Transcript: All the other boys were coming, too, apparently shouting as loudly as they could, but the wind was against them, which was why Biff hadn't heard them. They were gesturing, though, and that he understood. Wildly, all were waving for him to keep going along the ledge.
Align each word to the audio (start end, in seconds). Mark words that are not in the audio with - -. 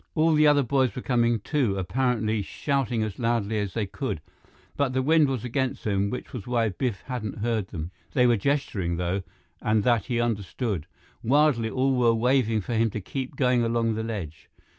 All 0.15 0.33
the 0.33 0.47
other 0.47 0.63
boys 0.63 0.95
were 0.95 1.03
coming, 1.03 1.41
too, 1.41 1.77
apparently 1.77 2.41
shouting 2.41 3.03
as 3.03 3.19
loudly 3.19 3.59
as 3.59 3.75
they 3.75 3.85
could, 3.85 4.19
but 4.75 4.93
the 4.93 5.01
wind 5.03 5.27
was 5.29 5.45
against 5.45 5.83
them, 5.83 6.09
which 6.09 6.33
was 6.33 6.47
why 6.47 6.69
Biff 6.69 7.01
hadn't 7.01 7.37
heard 7.37 7.67
them. 7.67 7.91
They 8.13 8.25
were 8.25 8.35
gesturing, 8.35 8.97
though, 8.97 9.21
and 9.61 9.83
that 9.83 10.05
he 10.05 10.19
understood. 10.19 10.87
Wildly, 11.21 11.69
all 11.69 11.95
were 11.95 12.15
waving 12.15 12.61
for 12.61 12.73
him 12.73 12.89
to 12.89 12.99
keep 12.99 13.35
going 13.35 13.61
along 13.63 13.93
the 13.93 14.01
ledge. 14.03 14.49